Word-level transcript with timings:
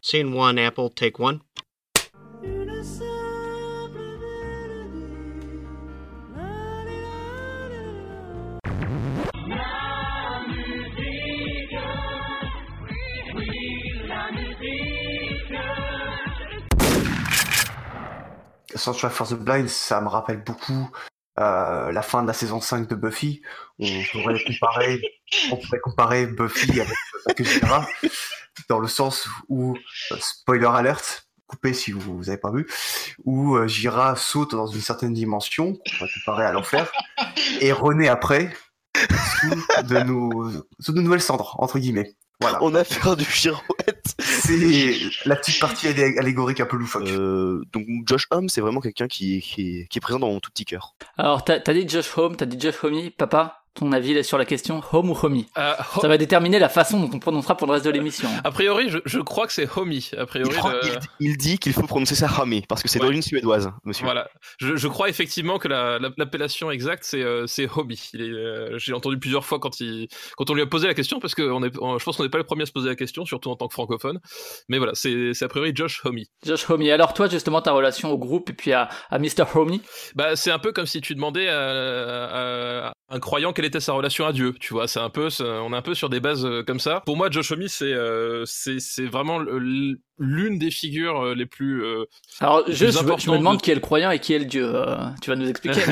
Scene 0.00 0.32
one, 0.32 0.58
Apple, 0.58 0.90
take 0.90 1.18
one. 1.18 1.40
Sunshine 18.74 19.10
for 19.10 19.26
the 19.26 19.34
Blind, 19.34 19.68
ça 19.68 20.00
me 20.00 20.08
rappelle 20.08 20.44
beaucoup 20.44 20.88
euh, 21.40 21.90
la 21.90 22.02
fin 22.02 22.22
de 22.22 22.28
la 22.28 22.32
saison 22.32 22.60
5 22.60 22.88
de 22.88 22.94
Buffy. 22.94 23.42
On 23.80 24.02
pourrait 24.12 24.42
comparer, 24.44 25.00
on 25.50 25.56
pourrait 25.56 25.80
comparer 25.80 26.26
Buffy 26.26 26.80
avec 26.80 27.46
Sakura 27.46 27.86
dans 28.68 28.78
le 28.78 28.88
sens 28.88 29.28
où, 29.48 29.76
euh, 30.12 30.16
spoiler 30.20 30.66
alert, 30.66 31.26
coupé 31.46 31.72
si 31.72 31.92
vous 31.92 32.24
n'avez 32.24 32.36
pas 32.36 32.50
vu, 32.50 32.66
où 33.24 33.56
euh, 33.56 33.66
Jira 33.66 34.16
saute 34.16 34.52
dans 34.54 34.66
une 34.66 34.80
certaine 34.80 35.14
dimension, 35.14 35.78
on 36.00 36.04
va 36.04 36.10
comparer 36.12 36.44
à 36.44 36.52
l'enfer, 36.52 36.90
et 37.60 37.72
renaît 37.72 38.08
après 38.08 38.54
sous 39.40 39.82
de, 39.84 39.98
nos, 40.00 40.50
sous 40.80 40.92
de 40.92 41.00
nouvelles 41.00 41.22
cendres, 41.22 41.56
entre 41.58 41.78
guillemets. 41.78 42.14
Voilà. 42.40 42.58
On 42.62 42.72
a 42.76 42.84
fait 42.84 43.16
du 43.16 43.24
girouette. 43.24 44.14
C'est 44.20 44.96
la 45.24 45.34
petite 45.34 45.58
partie 45.58 45.88
allé- 45.88 46.16
allégorique 46.18 46.60
un 46.60 46.66
peu 46.66 46.76
loufoque. 46.76 47.08
Euh, 47.08 47.64
donc 47.72 47.84
Josh 48.06 48.26
Homme, 48.30 48.48
c'est 48.48 48.60
vraiment 48.60 48.80
quelqu'un 48.80 49.08
qui, 49.08 49.40
qui, 49.40 49.86
qui 49.88 49.98
est 49.98 50.00
présent 50.00 50.20
dans 50.20 50.28
mon 50.28 50.38
tout 50.38 50.50
petit 50.52 50.64
cœur. 50.64 50.94
Alors, 51.16 51.44
t'as 51.44 51.58
dit 51.58 51.88
Josh 51.88 52.16
Home, 52.16 52.36
t'as 52.36 52.46
dit 52.46 52.58
Josh 52.60 52.84
Homie. 52.84 53.10
Papa, 53.10 53.57
ton 53.74 53.92
avis 53.92 54.14
là, 54.14 54.22
sur 54.22 54.38
la 54.38 54.44
question 54.44 54.82
Home 54.92 55.10
ou 55.10 55.18
Homie 55.22 55.46
Euh, 55.56 55.72
ho- 55.96 56.00
Ça 56.00 56.08
va 56.08 56.18
déterminer 56.18 56.58
la 56.58 56.68
façon 56.68 56.98
dont 57.00 57.10
on 57.14 57.18
prononcera 57.18 57.56
pour 57.56 57.66
le 57.66 57.74
reste 57.74 57.84
de 57.84 57.90
l'émission. 57.90 58.28
A 58.44 58.50
priori, 58.50 58.88
je, 58.90 58.98
je 59.04 59.20
crois 59.20 59.46
que 59.46 59.52
c'est 59.52 59.68
Homie. 59.76 60.10
A 60.16 60.20
Il, 60.22 60.26
priori, 60.26 60.56
croit- 60.56 60.72
le- 60.72 60.80
il- 61.20 61.30
il 61.30 61.36
dit 61.36 61.58
qu'il 61.58 61.72
faut 61.72 61.82
prononcer 61.82 62.14
ça 62.14 62.26
Rami, 62.26 62.62
parce 62.68 62.82
que 62.82 62.88
c'est 62.88 62.98
Ouais. 62.98 63.04
d'origine 63.04 63.22
suédoise, 63.22 63.70
monsieur. 63.84 64.04
Voilà, 64.04 64.28
je, 64.58 64.76
je 64.76 64.88
crois 64.88 65.08
effectivement 65.08 65.58
que 65.58 65.68
la- 65.68 65.98
la- 65.98 66.10
l'appellation 66.16 66.70
exacte 66.70 67.04
c'est 67.04 67.22
euh, 67.22 67.44
est, 67.46 68.20
euh, 68.20 68.78
J'ai 68.78 68.92
entendu 68.92 69.18
plusieurs 69.18 69.44
fois 69.44 69.58
quand 69.58 69.80
il 69.80 70.08
quand 70.36 70.50
on 70.50 70.54
lui 70.54 70.62
a 70.62 70.66
posé 70.66 70.86
la 70.86 70.94
question 70.94 71.20
parce 71.20 71.34
que 71.34 71.42
on 71.42 71.62
est, 71.62 71.72
on- 71.80 71.98
je 71.98 72.04
pense 72.04 72.16
qu'on 72.16 72.22
n'est 72.24 72.28
pas 72.28 72.38
les 72.38 72.44
premiers 72.44 72.62
à 72.62 72.66
se 72.66 72.72
poser 72.72 72.88
la 72.88 72.96
question, 72.96 73.24
surtout 73.24 73.50
en 73.50 73.56
tant 73.56 73.68
que 73.68 73.74
francophone. 73.74 74.18
Mais 74.68 74.78
voilà, 74.78 74.92
c'est 74.94 75.32
c'est 75.34 75.44
a 75.44 75.48
priori 75.48 75.72
Josh 75.74 76.00
Homie. 76.04 76.26
Josh 76.44 76.68
Homie. 76.70 76.90
Alors 76.90 77.14
toi, 77.14 77.28
justement, 77.28 77.60
ta 77.62 77.72
relation 77.72 78.10
au 78.12 78.18
groupe 78.18 78.50
et 78.50 78.52
puis 78.52 78.72
à, 78.72 78.88
à 79.10 79.18
Mr. 79.18 79.44
Homie? 79.54 79.82
Bah 80.14 80.36
c'est 80.36 80.50
un 80.50 80.58
peu 80.58 80.72
comme 80.72 80.86
si 80.86 81.00
tu 81.00 81.14
demandais 81.14 81.48
à, 81.48 82.88
à 82.88 82.92
un 83.10 83.20
croyant 83.20 83.52
quelle 83.54 83.64
était 83.64 83.80
sa 83.80 83.94
relation 83.94 84.26
à 84.26 84.32
Dieu. 84.32 84.52
Tu 84.60 84.74
vois, 84.74 84.86
c'est 84.86 85.00
un 85.00 85.08
peu, 85.10 85.30
c'est- 85.30 85.42
on 85.44 85.72
est 85.72 85.76
un 85.76 85.82
peu 85.82 85.94
sur 85.94 86.10
des 86.10 86.20
bases 86.20 86.44
euh, 86.44 86.62
comme 86.62 86.78
ça. 86.80 87.00
Pour 87.06 87.16
moi, 87.16 87.30
Josh 87.30 87.50
Homie 87.52 87.68
c'est 87.68 87.92
euh, 87.92 88.44
c'est 88.46 88.80
c'est 88.80 89.06
vraiment 89.06 89.38
l'une 90.18 90.58
des 90.58 90.70
figures 90.70 91.20
euh, 91.20 91.34
les 91.34 91.46
plus 91.46 91.84
euh, 91.84 92.04
Alors, 92.40 92.64
juste, 92.68 93.02
plus 93.04 93.18
je, 93.24 93.30
me- 93.30 93.38
demande 93.38 93.56
de- 93.58 93.62
qui 93.62 93.70
est 93.70 93.74
le 93.74 93.80
croyant 93.80 94.10
et 94.10 94.18
qui 94.18 94.34
est 94.34 94.38
le 94.38 94.44
dieu. 94.44 94.70
Euh, 94.74 94.96
tu 95.22 95.30
vas 95.30 95.36
nous 95.36 95.48
expliquer. 95.48 95.80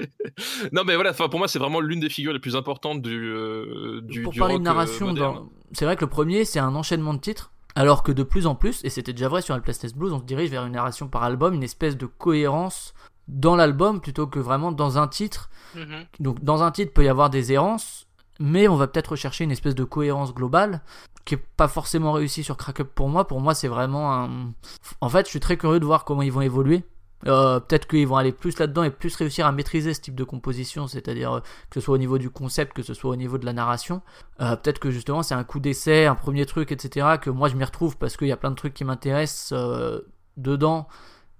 non 0.72 0.84
mais 0.84 0.94
voilà, 0.94 1.10
enfin 1.10 1.28
pour 1.28 1.38
moi 1.38 1.48
c'est 1.48 1.58
vraiment 1.58 1.80
l'une 1.80 2.00
des 2.00 2.08
figures 2.08 2.32
les 2.32 2.38
plus 2.38 2.56
importantes 2.56 3.02
du 3.02 3.30
euh, 3.32 4.00
du 4.02 4.22
Pour 4.22 4.32
du 4.32 4.38
parler 4.38 4.58
de 4.58 4.62
narration, 4.62 5.12
dans- 5.12 5.48
c'est 5.72 5.84
vrai 5.84 5.96
que 5.96 6.00
le 6.04 6.10
premier, 6.10 6.44
c'est 6.44 6.58
un 6.60 6.74
enchaînement 6.74 7.14
de 7.14 7.20
titres. 7.20 7.52
Alors 7.76 8.02
que 8.02 8.10
de 8.10 8.24
plus 8.24 8.48
en 8.48 8.56
plus, 8.56 8.84
et 8.84 8.90
c'était 8.90 9.12
déjà 9.12 9.28
vrai 9.28 9.42
sur 9.42 9.54
Helpless 9.54 9.78
Test 9.78 9.96
Blues, 9.96 10.12
on 10.12 10.18
se 10.18 10.24
dirige 10.24 10.50
vers 10.50 10.66
une 10.66 10.72
narration 10.72 11.06
par 11.08 11.22
album, 11.22 11.54
une 11.54 11.62
espèce 11.62 11.96
de 11.96 12.06
cohérence 12.06 12.94
dans 13.30 13.56
l'album 13.56 14.00
plutôt 14.00 14.26
que 14.26 14.38
vraiment 14.38 14.72
dans 14.72 14.98
un 14.98 15.08
titre. 15.08 15.50
Mhm. 15.74 16.04
Donc 16.18 16.42
dans 16.42 16.62
un 16.62 16.70
titre 16.70 16.92
peut 16.92 17.04
y 17.04 17.08
avoir 17.08 17.30
des 17.30 17.52
errances, 17.52 18.06
mais 18.38 18.68
on 18.68 18.76
va 18.76 18.86
peut-être 18.86 19.12
rechercher 19.12 19.44
une 19.44 19.50
espèce 19.50 19.74
de 19.74 19.84
cohérence 19.84 20.34
globale 20.34 20.82
qui 21.24 21.34
est 21.34 21.44
pas 21.56 21.68
forcément 21.68 22.12
réussie 22.12 22.42
sur 22.42 22.56
Crack 22.56 22.80
Up 22.80 22.90
pour 22.94 23.08
moi. 23.08 23.26
Pour 23.26 23.40
moi, 23.40 23.54
c'est 23.54 23.68
vraiment 23.68 24.12
un. 24.12 24.52
En 25.00 25.08
fait, 25.08 25.26
je 25.26 25.30
suis 25.30 25.40
très 25.40 25.56
curieux 25.56 25.80
de 25.80 25.84
voir 25.84 26.04
comment 26.04 26.22
ils 26.22 26.32
vont 26.32 26.40
évoluer. 26.40 26.84
Euh, 27.26 27.60
peut-être 27.60 27.86
qu'ils 27.86 28.06
vont 28.06 28.16
aller 28.16 28.32
plus 28.32 28.58
là-dedans 28.58 28.82
et 28.82 28.90
plus 28.90 29.14
réussir 29.14 29.46
à 29.46 29.52
maîtriser 29.52 29.92
ce 29.92 30.00
type 30.00 30.14
de 30.14 30.24
composition, 30.24 30.86
c'est-à-dire 30.86 31.34
euh, 31.34 31.40
que 31.68 31.78
ce 31.78 31.84
soit 31.84 31.94
au 31.94 31.98
niveau 31.98 32.16
du 32.16 32.30
concept, 32.30 32.72
que 32.72 32.82
ce 32.82 32.94
soit 32.94 33.10
au 33.10 33.16
niveau 33.16 33.36
de 33.36 33.44
la 33.44 33.52
narration. 33.52 34.00
Euh, 34.40 34.56
peut-être 34.56 34.78
que 34.78 34.90
justement 34.90 35.22
c'est 35.22 35.34
un 35.34 35.44
coup 35.44 35.60
d'essai, 35.60 36.06
un 36.06 36.14
premier 36.14 36.46
truc, 36.46 36.72
etc. 36.72 37.18
Que 37.20 37.28
moi 37.28 37.48
je 37.48 37.56
m'y 37.56 37.64
retrouve 37.64 37.98
parce 37.98 38.16
qu'il 38.16 38.28
y 38.28 38.32
a 38.32 38.38
plein 38.38 38.50
de 38.50 38.56
trucs 38.56 38.72
qui 38.72 38.84
m'intéressent 38.84 39.52
euh, 39.52 40.00
dedans, 40.38 40.88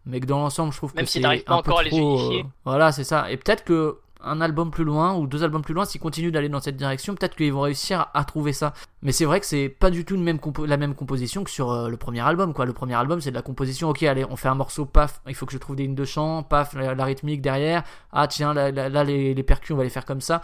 mais 0.06 0.20
que 0.20 0.26
dans 0.26 0.38
l'ensemble 0.38 0.72
je 0.72 0.78
trouve 0.78 0.94
Même 0.94 1.04
que 1.04 1.10
si 1.10 1.22
c'est 1.22 1.44
pas 1.44 1.54
un 1.54 1.62
peu 1.62 1.70
encore 1.70 1.78
à 1.80 1.82
les 1.82 1.90
trop, 1.90 2.18
unifier. 2.18 2.42
euh, 2.42 2.48
voilà, 2.64 2.92
c'est 2.92 3.04
ça. 3.04 3.30
Et 3.30 3.36
peut-être 3.36 3.64
que 3.64 3.98
un 4.22 4.42
album 4.42 4.70
plus 4.70 4.84
loin 4.84 5.14
ou 5.14 5.26
deux 5.26 5.42
albums 5.44 5.62
plus 5.62 5.72
loin, 5.72 5.86
s'ils 5.86 6.00
continuent 6.00 6.30
d'aller 6.30 6.50
dans 6.50 6.60
cette 6.60 6.76
direction, 6.76 7.14
peut-être 7.14 7.34
qu'ils 7.34 7.52
vont 7.54 7.62
réussir 7.62 8.00
à, 8.00 8.18
à 8.18 8.24
trouver 8.24 8.52
ça. 8.52 8.74
Mais 9.00 9.12
c'est 9.12 9.24
vrai 9.24 9.40
que 9.40 9.46
c'est 9.46 9.70
pas 9.70 9.88
du 9.88 10.04
tout 10.04 10.14
une 10.14 10.22
même 10.22 10.38
la 10.66 10.76
même 10.76 10.94
composition 10.94 11.42
que 11.42 11.50
sur 11.50 11.70
euh, 11.72 11.88
le 11.88 11.96
premier 11.96 12.20
album. 12.20 12.52
Quoi. 12.52 12.66
Le 12.66 12.74
premier 12.74 12.94
album, 12.94 13.22
c'est 13.22 13.30
de 13.30 13.34
la 13.36 13.40
composition. 13.40 13.88
Ok, 13.88 14.02
allez, 14.02 14.26
on 14.28 14.36
fait 14.36 14.48
un 14.48 14.54
morceau, 14.54 14.84
paf, 14.84 15.22
il 15.26 15.34
faut 15.34 15.46
que 15.46 15.52
je 15.52 15.58
trouve 15.58 15.76
des 15.76 15.84
lignes 15.84 15.94
de 15.94 16.04
chant, 16.04 16.42
paf, 16.42 16.74
la, 16.74 16.94
la 16.94 17.04
rythmique 17.06 17.40
derrière. 17.40 17.82
Ah 18.12 18.28
tiens, 18.28 18.52
là, 18.52 18.70
là, 18.70 18.90
là, 18.90 19.04
les, 19.04 19.32
les 19.32 19.42
percus, 19.42 19.70
on 19.70 19.78
va 19.78 19.84
les 19.84 19.90
faire 19.90 20.04
comme 20.04 20.20
ça. 20.20 20.42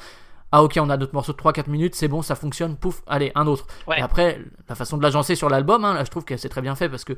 Ah 0.53 0.63
ok, 0.63 0.79
on 0.81 0.89
a 0.89 0.97
notre 0.97 1.13
morceau 1.13 1.33
de 1.33 1.39
3-4 1.39 1.69
minutes, 1.69 1.97
c'est 1.97 2.07
bon, 2.09 2.23
ça 2.23 2.37
fonctionne, 2.37 2.77
pouf, 2.77 3.03
allez, 3.09 3.33
un 3.35 3.47
autre. 3.49 3.67
Ouais. 3.89 3.99
Et 3.99 4.01
après, 4.01 4.41
la 4.69 4.75
façon 4.77 4.97
de 4.97 5.03
l'agencer 5.03 5.35
sur 5.35 5.51
l'album, 5.51 5.85
hein, 5.85 5.93
là, 5.93 6.05
je 6.05 6.11
trouve 6.11 6.25
que 6.25 6.37
c'est 6.37 6.49
très 6.49 6.63
bien 6.63 6.77
fait 6.77 6.89
parce 6.89 7.05
que 7.05 7.15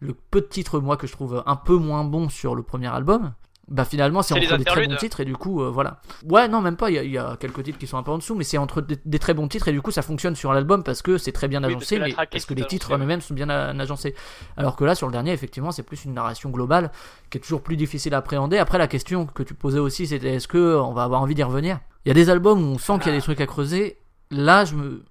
le 0.00 0.14
peu 0.14 0.40
de 0.40 0.46
titres, 0.46 0.80
moi, 0.80 0.96
que 0.96 1.06
je 1.06 1.12
trouve 1.12 1.42
un 1.46 1.56
peu 1.56 1.76
moins 1.76 2.04
bon 2.04 2.28
sur 2.28 2.54
le 2.54 2.62
premier 2.62 2.86
album, 2.88 3.32
bah 3.70 3.84
finalement, 3.84 4.22
c'est 4.22 4.32
entre 4.44 4.56
des 4.58 4.64
très 4.64 4.80
bons 4.86 4.94
titres 4.98 5.20
et 5.20 5.24
du 5.26 5.36
coup, 5.36 5.60
euh, 5.62 5.68
voilà. 5.68 6.00
Ouais, 6.24 6.48
non, 6.48 6.62
même 6.62 6.76
pas, 6.76 6.88
il 6.90 6.94
y, 6.94 6.98
a- 6.98 7.02
il 7.04 7.10
y 7.10 7.18
a 7.18 7.36
quelques 7.38 7.62
titres 7.64 7.76
qui 7.78 7.86
sont 7.86 7.98
un 7.98 8.02
peu 8.02 8.10
en 8.10 8.16
dessous, 8.16 8.34
mais 8.34 8.42
c'est 8.44 8.56
entre 8.56 8.80
des, 8.80 8.96
des 9.04 9.18
très 9.18 9.34
bons 9.34 9.46
titres 9.46 9.68
et 9.68 9.72
du 9.72 9.82
coup, 9.82 9.90
ça 9.90 10.00
fonctionne 10.00 10.34
sur 10.34 10.54
l'album 10.54 10.82
parce 10.82 11.02
que 11.02 11.18
c'est 11.18 11.32
très 11.32 11.48
bien 11.48 11.58
Oui, 11.62 11.74
parce 11.74 11.82
agencé, 11.82 11.96
que 11.96 12.00
mais 12.00 12.08
parce 12.30 12.46
que 12.46 12.54
les 12.54 12.62
titres 12.68 12.86
eux-mêmes 13.04 13.20
sont 13.20 13.34
bien 13.34 13.50
agencés. 13.50 14.14
Alors 14.56 14.74
que 14.74 14.84
là, 14.84 14.94
sur 14.94 15.06
le 15.06 15.12
dernier, 15.12 15.32
effectivement, 15.32 15.70
c'est 15.70 15.82
plus 15.82 16.06
une 16.06 16.14
narration 16.14 16.48
globale 16.48 16.90
qui 17.28 17.36
est 17.36 17.40
toujours 17.42 17.60
plus 17.60 17.76
difficile 17.76 18.14
à 18.14 18.18
appréhender. 18.18 18.56
Après, 18.56 18.78
la 18.78 18.88
question 18.88 19.26
que 19.26 19.42
tu 19.42 19.52
posais 19.52 19.78
aussi, 19.80 20.06
c'était 20.06 20.36
est-ce 20.36 20.48
que 20.48 20.76
on 20.78 20.94
va 20.94 21.02
avoir 21.02 21.20
envie 21.20 21.34
d'y 21.34 21.42
revenir? 21.42 21.78
Il 22.06 22.08
y 22.08 22.12
a 22.12 22.14
des 22.14 22.30
albums 22.30 22.58
où 22.62 22.74
on 22.74 22.78
sent 22.78 22.94
qu'il 23.00 23.08
y 23.12 23.14
a 23.14 23.18
des 23.18 23.22
trucs 23.22 23.42
à 23.42 23.46
creuser. 23.46 23.98
Là, 24.30 24.64
je 24.64 24.76
me. 24.76 25.02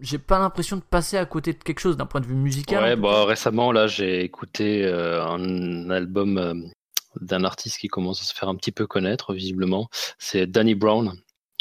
J'ai 0.00 0.18
pas 0.18 0.38
l'impression 0.38 0.76
de 0.76 0.82
passer 0.82 1.16
à 1.16 1.24
côté 1.24 1.52
de 1.52 1.62
quelque 1.62 1.80
chose 1.80 1.96
d'un 1.96 2.06
point 2.06 2.20
de 2.20 2.26
vue 2.26 2.34
musical. 2.34 2.82
Ouais, 2.82 2.96
bah 2.96 3.24
récemment 3.24 3.72
là, 3.72 3.86
j'ai 3.86 4.22
écouté 4.24 4.84
euh, 4.84 5.24
un 5.24 5.90
album 5.90 6.38
euh, 6.38 6.54
d'un 7.20 7.44
artiste 7.44 7.78
qui 7.78 7.88
commence 7.88 8.20
à 8.20 8.24
se 8.24 8.34
faire 8.34 8.48
un 8.48 8.56
petit 8.56 8.72
peu 8.72 8.86
connaître 8.86 9.32
visiblement. 9.32 9.88
C'est 10.18 10.46
Danny 10.46 10.74
Brown, 10.74 11.14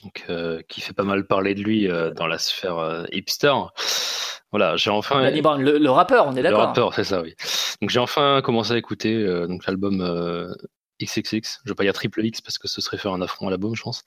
donc 0.03 0.25
euh, 0.29 0.61
qui 0.67 0.81
fait 0.81 0.93
pas 0.93 1.03
mal 1.03 1.25
parler 1.27 1.55
de 1.55 1.61
lui 1.61 1.89
euh, 1.89 2.11
dans 2.11 2.27
la 2.27 2.37
sphère 2.37 2.77
euh, 2.79 3.05
hipster. 3.11 3.53
Voilà, 4.51 4.75
j'ai 4.75 4.89
enfin 4.91 5.21
Danny 5.23 5.41
Brown, 5.41 5.61
le, 5.61 5.77
le 5.77 5.89
rappeur, 5.89 6.27
on 6.27 6.33
est 6.33 6.37
le 6.37 6.43
d'accord. 6.43 6.67
rappeur, 6.67 6.93
c'est 6.93 7.03
ça, 7.03 7.21
oui. 7.21 7.33
Donc 7.81 7.89
j'ai 7.89 7.99
enfin 7.99 8.41
commencé 8.43 8.73
à 8.73 8.77
écouter 8.77 9.15
euh, 9.15 9.47
donc 9.47 9.65
l'album 9.65 10.01
euh, 10.01 10.53
XXX. 11.01 11.59
Je 11.65 11.71
vais 11.71 11.75
pas 11.75 11.83
dire 11.83 11.93
triple 11.93 12.23
X 12.23 12.41
parce 12.41 12.57
que 12.57 12.67
ce 12.67 12.81
serait 12.81 12.97
faire 12.97 13.13
un 13.13 13.21
affront 13.21 13.47
à 13.47 13.51
l'album, 13.51 13.75
je 13.75 13.81
pense. 13.81 14.03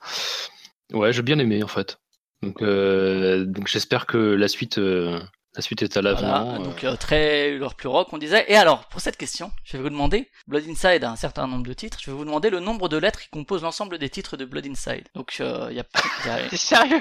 Ouais, 0.93 1.13
j'ai 1.13 1.23
bien 1.23 1.39
aimé 1.39 1.63
en 1.63 1.69
fait. 1.69 1.99
Donc, 2.43 2.63
euh, 2.63 3.45
donc 3.45 3.67
j'espère 3.67 4.07
que 4.07 4.19
la 4.19 4.49
suite, 4.49 4.79
euh, 4.79 5.21
la 5.57 5.63
suite 5.63 5.83
est 5.83 5.97
à. 5.97 6.01
Voilà, 6.03 6.43
euh. 6.43 6.59
donc 6.59 6.85
euh, 6.85 6.97
très 6.97 7.53
leur 7.53 7.75
plus 7.75 7.89
rock, 7.89 8.09
on 8.13 8.19
disait. 8.19 8.45
Et 8.49 8.57
alors, 8.57 8.85
pour 8.89 9.01
cette 9.01 9.17
question, 9.17 9.51
je 9.65 9.77
vais 9.77 9.83
vous 9.83 9.89
demander, 9.89 10.29
Blood 10.47 10.65
Inside 10.69 11.03
a 11.03 11.11
un 11.11 11.17
certain 11.17 11.47
nombre 11.47 11.67
de 11.67 11.73
titres, 11.73 11.99
je 12.01 12.11
vais 12.11 12.17
vous 12.17 12.27
demander 12.27 12.51
le 12.51 12.61
nombre 12.61 12.91
de 12.91 12.99
lettres 12.99 13.21
qui 13.21 13.31
composent 13.31 13.63
l'ensemble 13.63 13.97
des 13.99 14.11
titres 14.11 14.37
de 14.37 14.45
Blood 14.45 14.67
Inside. 14.67 15.05
Donc, 15.15 15.39
euh, 15.41 15.69
il 15.71 15.77
y 15.77 15.81
a, 15.81 15.85
il 16.25 16.29
y 16.29 16.31
a 16.31 16.49
T'es 16.51 16.57
sérieux? 16.59 17.01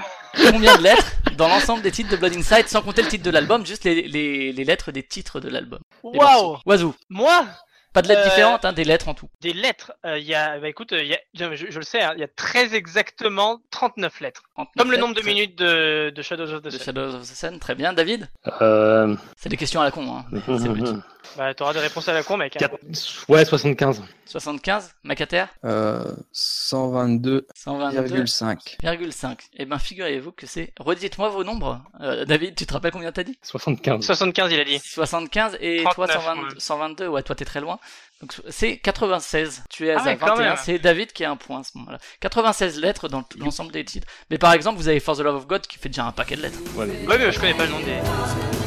combien 0.52 0.78
de 0.78 0.84
lettres 0.84 1.12
dans 1.38 1.50
l'ensemble 1.50 1.82
des 1.82 1.92
titres 1.92 2.10
de 2.10 2.16
Blood 2.16 2.34
Inside, 2.34 2.70
sans 2.70 2.82
compter 2.82 3.02
le 3.02 3.10
titre 3.10 3.26
de 3.26 3.32
l'album, 3.32 3.66
juste 3.66 3.84
les, 3.84 4.04
les, 4.08 4.54
les 4.54 4.64
lettres 4.64 4.94
des 4.94 5.04
titres 5.04 5.42
de 5.42 5.50
l'album? 5.50 5.80
Waouh. 6.04 6.58
Wazoo. 6.66 6.96
Moi? 7.10 7.46
Pas 7.96 8.02
de 8.02 8.10
lettres 8.10 8.22
Euh, 8.24 8.30
différentes, 8.30 8.66
hein, 8.66 8.74
des 8.74 8.84
lettres 8.84 9.08
en 9.08 9.14
tout. 9.14 9.30
Des 9.40 9.54
lettres, 9.54 9.94
euh, 10.06 10.20
il 10.20 10.26
y 10.26 10.36
a, 10.36 10.60
bah 10.60 10.68
écoute, 10.68 10.92
euh, 10.92 11.02
il 11.02 11.08
y 11.08 11.14
a, 11.44 11.56
je, 11.56 11.66
le 11.78 11.82
sais, 11.82 12.02
hein, 12.02 12.12
il 12.16 12.20
y 12.20 12.24
a 12.24 12.28
très 12.28 12.76
exactement 12.76 13.62
39 13.72 14.20
lettres. 14.20 14.44
39 14.56 14.74
Comme 14.78 14.92
le 14.92 14.98
nombre 14.98 15.16
de 15.16 15.22
minutes 15.22 15.58
de, 15.58 16.12
de 16.14 16.22
Shadows 16.22 16.52
of 16.52 16.62
the 16.62 16.66
de 16.66 16.70
Sun. 16.72 16.82
Shadows 16.84 17.16
of 17.16 17.22
the 17.22 17.26
Sun. 17.36 17.58
Très 17.60 17.74
bien, 17.74 17.94
David 17.94 18.30
Euh, 18.62 19.16
C'est 19.38 19.48
des 19.48 19.56
questions 19.56 19.80
à 19.80 19.86
la 19.86 19.92
con, 19.92 20.06
hein. 20.14 20.26
mais 20.30 20.42
c'est 20.46 20.68
le 20.68 20.74
but. 20.74 20.88
Bah 21.38 21.54
t'auras 21.54 21.74
des 21.74 21.80
réponses 21.80 22.08
à 22.08 22.14
la 22.14 22.24
con, 22.24 22.38
mec. 22.38 22.56
hein. 22.56 22.60
quatre- 22.60 22.78
Ouais, 23.28 23.44
75. 23.46 24.02
75, 24.26 24.96
Macater? 25.04 25.46
Euh, 25.64 26.04
122,5. 26.34 28.78
122,5. 28.84 29.38
Eh 29.58 29.66
ben, 29.66 29.78
figurez-vous 29.80 30.32
que 30.32 30.48
c'est. 30.48 30.74
Redites-moi 30.80 31.30
vos 31.30 31.44
nombres. 31.44 31.82
Euh, 32.02 32.26
David, 32.26 32.56
tu 32.56 32.66
te 32.66 32.74
rappelles 32.74 32.92
combien 32.92 33.12
t'as 33.12 33.24
dit? 33.24 33.38
75. 33.44 34.04
75, 34.06 34.52
il 34.52 34.60
a 34.60 34.64
dit. 34.64 34.80
75 34.80 35.58
et 35.62 35.84
toi 35.84 36.08
39, 36.08 36.24
120 36.24 36.44
ouais. 36.44 36.50
122, 36.58 37.08
ouais, 37.08 37.24
toi 37.24 37.36
t'es 37.36 37.46
très 37.46 37.62
loin. 37.62 37.80
Donc 38.22 38.34
c'est 38.50 38.78
96. 38.78 39.64
Tu 39.70 39.88
es 39.88 39.92
Ah 39.94 40.02
à 40.02 40.06
ouais, 40.06 40.18
quand 40.18 40.28
21. 40.36 40.46
même. 40.50 40.58
C'est 40.64 40.80
David 40.80 41.12
qui 41.14 41.24
a 41.24 41.32
un 41.32 41.36
point 41.36 41.60
à 41.60 41.64
ce 41.64 41.78
moment-là. 41.78 42.00
96 42.22 42.80
lettres 42.80 43.08
dans 43.10 43.24
l'ensemble 43.38 43.72
des 43.72 43.86
titres. 43.86 44.08
Mais 44.32 44.38
par 44.38 44.54
exemple, 44.54 44.80
vous 44.80 44.88
avez 44.88 45.00
For 45.00 45.16
the 45.18 45.22
Love 45.22 45.36
of 45.36 45.48
God 45.48 45.68
qui 45.68 45.78
fait 45.78 45.90
déjà 45.90 46.06
un 46.06 46.12
paquet 46.12 46.36
de 46.36 46.42
lettres. 46.44 46.60
Ouais, 46.76 46.86
mais 46.88 47.32
je 47.32 47.40
connais 47.40 47.54
pas 47.54 47.66
le 47.66 47.72
nom 47.72 47.80
des. 47.80 48.65